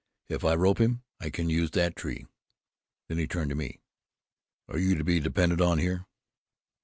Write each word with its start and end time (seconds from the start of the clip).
If 0.29 0.43
I 0.43 0.55
rope 0.55 0.79
him, 0.79 1.03
I 1.19 1.29
can 1.29 1.51
use 1.51 1.69
that 1.75 1.95
tree." 1.95 2.25
Then 3.07 3.19
he 3.19 3.27
turned 3.27 3.51
to 3.51 3.55
me: 3.55 3.81
"Are 4.67 4.79
you 4.79 4.95
to 4.95 5.03
be 5.03 5.19
depended 5.19 5.61
on 5.61 5.77
here?" 5.77 6.07